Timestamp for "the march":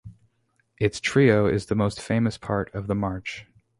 2.87-3.45